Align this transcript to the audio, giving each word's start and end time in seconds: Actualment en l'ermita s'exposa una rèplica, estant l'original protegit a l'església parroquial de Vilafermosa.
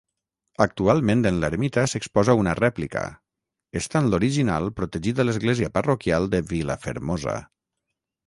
Actualment 0.63 1.19
en 1.29 1.35
l'ermita 1.41 1.81
s'exposa 1.91 2.35
una 2.43 2.55
rèplica, 2.59 3.03
estant 3.81 4.09
l'original 4.13 4.71
protegit 4.81 5.21
a 5.21 5.25
l'església 5.29 5.71
parroquial 5.79 6.29
de 6.35 6.41
Vilafermosa. 6.55 7.37